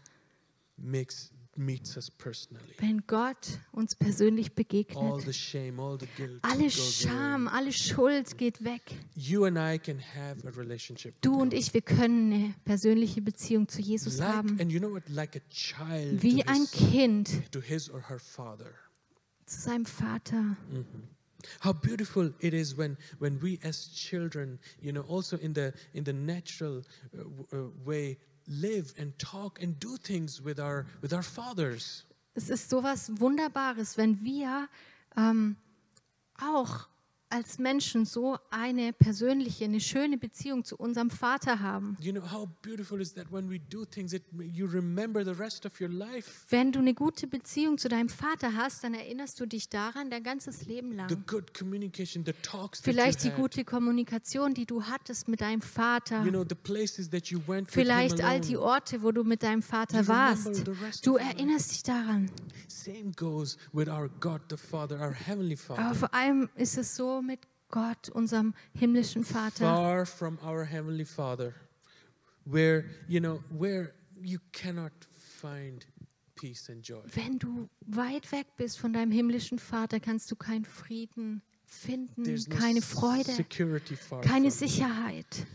[0.78, 1.32] Makes.
[1.58, 5.22] Wenn Gott uns persönlich All begegnet.
[5.26, 6.40] the shame, all the guilt.
[6.44, 8.82] Alle Scham, alle Schuld geht weg.
[9.16, 11.14] You and I can have a relationship.
[11.22, 14.60] Du und ich, wir können eine persönliche Beziehung zu Jesus haben.
[14.62, 15.08] and you know what?
[15.10, 18.74] Like a child Wie to, ein his, Kind to his or her father.
[19.46, 20.56] zu seinem Vater.
[21.64, 26.06] How beautiful it is when when we as children, you know, also in the in
[26.06, 26.84] the natural
[27.18, 27.22] uh,
[27.58, 28.18] uh, way,
[28.48, 32.06] live and talk and do things with our with our fathers.
[32.34, 34.70] Es ist sowas Wunderbares, wenn wir
[35.18, 35.58] ähm,
[36.40, 36.88] auch
[37.32, 41.98] als Menschen so eine persönliche, eine schöne Beziehung zu unserem Vater haben.
[42.02, 45.66] You know how beautiful is that when we do things, it you remember the rest
[45.66, 46.46] of your life.
[46.50, 50.24] Wenn du eine gute Beziehung zu deinem Vater hast, dann erinnerst du dich daran dein
[50.24, 51.26] ganzes Leben The lang.
[51.26, 56.24] good communication, the talks Vielleicht that die gute Kommunikation, die du hattest mit deinem Vater.
[56.24, 59.44] You know the places that you went with Vielleicht all die Orte, wo du mit
[59.44, 60.68] deinem Vater warst.
[61.06, 62.30] Du erinnerst dich daran.
[62.68, 67.21] Same goes with our God the Father, our heavenly Aber vor allem ist es so
[67.22, 69.66] mit Gott, unserem himmlischen Vater.
[69.66, 71.54] Far from our heavenly Father,
[72.46, 74.92] where you know where you cannot
[75.40, 75.86] find
[76.36, 77.02] peace and joy.
[77.14, 82.48] Wenn du weit weg bist von deinem himmlischen Vater, kannst du keinen Frieden finden, There's
[82.48, 84.68] no keine Freude, security far keine from.
[84.68, 85.46] Sicherheit.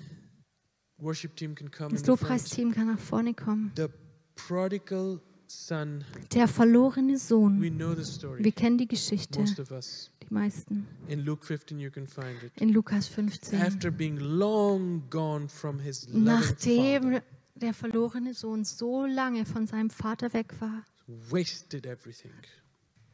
[0.98, 2.06] Worship team can come in Das.
[2.06, 3.70] Lobpreisteam kann nach vorne kommen.
[3.76, 3.88] The
[4.34, 6.04] prodigal son.
[6.32, 7.60] Der verlorene We Sohn.
[7.76, 8.42] know the story.
[8.42, 10.10] Wir kennen die Geschichte, Most of us.
[10.28, 10.86] Die meisten.
[11.08, 12.52] In Luke 15, you can find it.
[12.60, 13.60] In Lukas 15.
[13.60, 17.22] After being long gone from his Nachdem father,
[17.54, 20.84] der verlorene Sohn so lange von seinem Vater weg war,
[21.30, 22.32] wasted everything.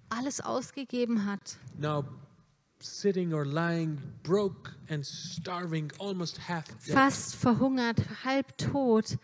[0.09, 2.05] alles ausgegeben hat, Now,
[2.81, 9.17] sitting or lying broke and starving, almost half dead, fast verhungert, halb tot,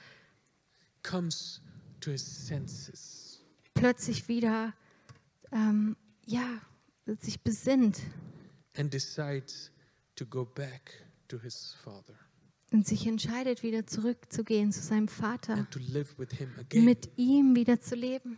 [1.03, 1.61] comes
[2.01, 3.41] to his senses.
[3.75, 4.73] plötzlich wieder,
[5.53, 6.61] ähm, ja,
[7.17, 8.01] sich besinnt
[8.77, 9.71] and decides
[10.17, 10.93] to go back
[11.29, 12.15] to his father
[12.73, 16.85] und sich entscheidet, wieder zurückzugehen zu seinem Vater, and to live with him again.
[16.85, 18.37] mit ihm wieder zu leben.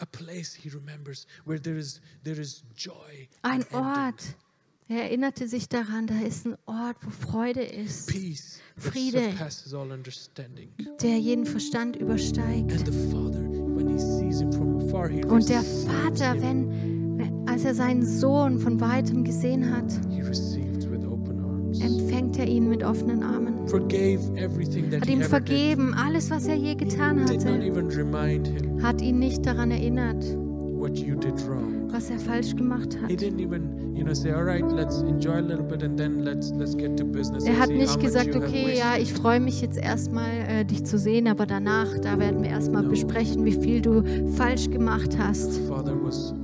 [0.00, 4.36] a place he remembers where there is there is joy, Ein Ort.
[4.86, 9.32] Er erinnerte sich daran, da ist ein Ort, wo Freude ist, peace Friede.
[11.00, 12.70] der jeden Verstand übersteigt.
[15.26, 16.93] Und der Vater, wenn, wenn,
[17.54, 19.84] als er seinen Sohn von weitem gesehen hat,
[21.80, 23.54] empfängt er ihn mit offenen Armen.
[25.00, 30.24] Hat ihm vergeben, alles, was er je getan hatte, hat ihn nicht daran erinnert,
[31.92, 33.22] was er falsch gemacht hat.
[37.46, 40.98] Er hat nicht gesagt, okay, ja, wasted." ich freue mich jetzt erstmal, äh, dich zu
[40.98, 42.90] sehen, aber danach, da werden wir erstmal No.
[42.90, 44.02] besprechen, wie viel du
[44.34, 45.52] falsch gemacht hast.
[45.52, 46.34] The father was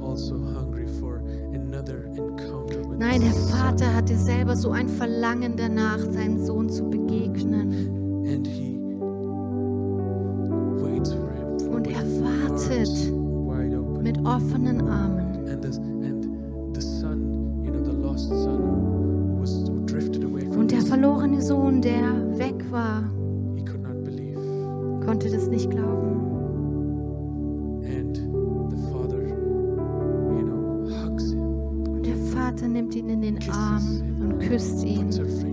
[3.01, 7.71] Nein, der Vater hatte selber so ein Verlangen danach, seinem Sohn zu begegnen.
[11.71, 13.13] Und er wartet
[14.03, 15.31] mit offenen Armen.
[20.59, 23.03] Und der verlorene Sohn, der weg war,
[25.07, 26.40] konnte das nicht glauben.
[34.51, 35.50] Küsst ihn,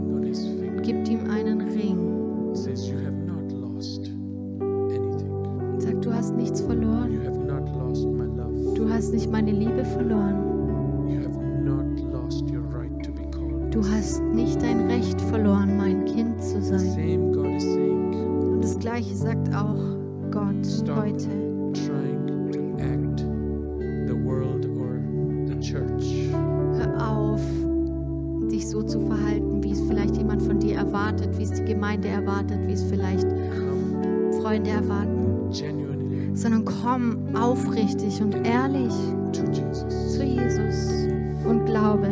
[36.98, 38.93] komm aufrichtig und ehrlich
[39.32, 41.08] zu Jesus
[41.45, 42.10] und glaube.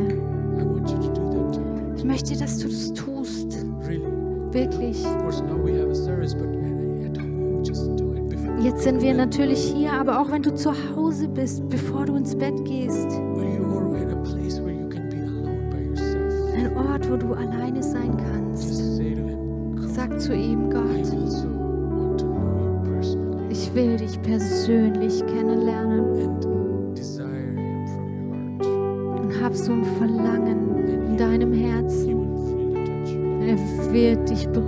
[1.98, 3.66] Ich möchte, dass du das tust,
[4.52, 5.04] wirklich.
[5.04, 5.56] Before.
[8.62, 12.36] Jetzt sind wir natürlich hier, aber auch wenn du zu Hause bist, bevor du ins
[12.36, 13.08] Bett gehst,
[16.54, 19.02] ein Ort, wo du alleine sein kannst,
[19.94, 20.55] sag zu ihm,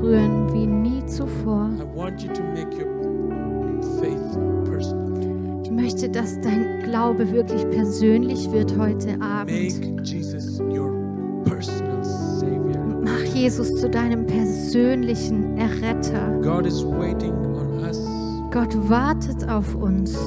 [0.08, 1.70] berühren wie nie zuvor.
[1.80, 2.88] I want you to make your
[3.99, 4.38] faith
[4.70, 5.62] personal.
[5.64, 9.82] Ich möchte, dass dein Glaube wirklich persönlich wird heute Abend.
[13.03, 16.39] Mach Jesus zu deinem persönlichen Erretter.
[18.51, 20.18] Gott wartet auf uns.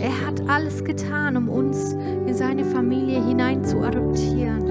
[0.00, 1.94] Er hat alles getan, um uns
[2.30, 4.62] in seine Familie hinein zu adoptieren,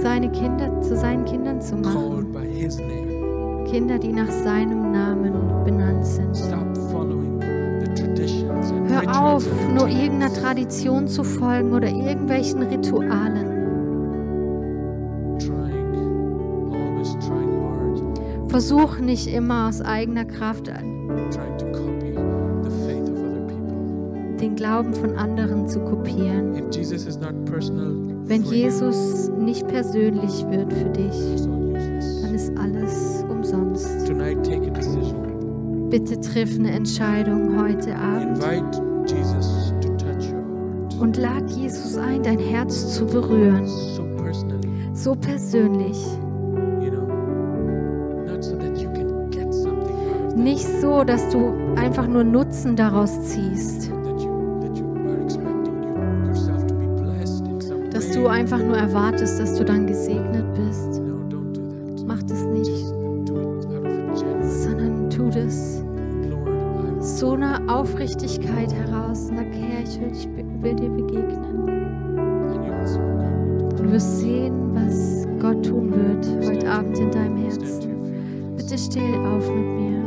[0.00, 2.32] seine Kinder zu seinen Kindern zu machen.
[3.68, 5.32] Kinder, die nach seinem Namen
[5.64, 6.36] benannt sind.
[8.88, 13.48] Hör auf, nur irgendeiner Tradition zu folgen oder irgendwelchen Ritualen.
[18.46, 20.68] Versuch nicht immer aus eigener Kraft
[24.42, 26.52] den Glauben von anderen zu kopieren.
[28.24, 33.88] Wenn Jesus nicht persönlich wird für dich, dann ist alles umsonst.
[35.90, 38.42] Bitte triff eine Entscheidung heute Abend
[41.00, 43.66] und lad Jesus ein, dein Herz zu berühren.
[44.94, 45.98] So persönlich.
[50.36, 53.81] Nicht so, dass du einfach nur Nutzen daraus ziehst.
[58.22, 61.02] Du einfach nur erwartest, dass du dann gesegnet bist.
[62.06, 62.86] Mach das nicht,
[64.42, 65.82] sondern tu das
[67.00, 69.28] so einer Aufrichtigkeit heraus.
[69.28, 70.28] Sag, Herr, ich will, dich,
[70.60, 71.66] will dir begegnen.
[73.66, 73.76] do.
[73.76, 78.54] Du wirst sehen, was Gott tun wird heute Abend in deinem Herzen.
[78.56, 80.01] Bitte steh auf mit mir.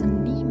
[0.00, 0.49] Bitte lass,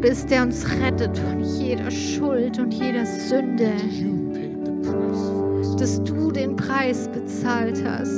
[0.00, 3.72] bist, der uns rettet von jeder Schuld und jeder Sünde,
[5.78, 8.17] dass du den Preis bezahlt hast.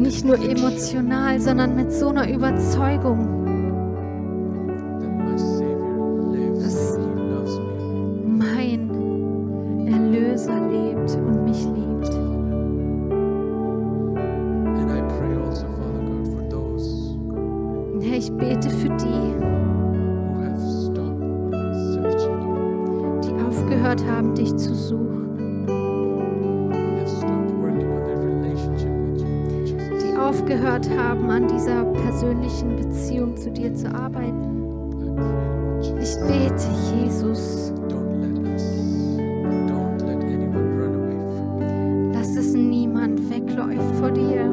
[0.00, 3.39] Nicht nur emotional, sondern mit so einer Überzeugung.
[32.20, 35.16] persönlichen Beziehung zu dir zu arbeiten.
[36.02, 37.72] Ich bete, Jesus.
[42.12, 44.52] Lass es niemand wegläuft vor dir.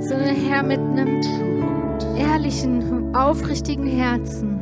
[0.00, 1.20] Sondern Herr mit einem
[2.16, 4.53] ehrlichen, aufrichtigen Herzen.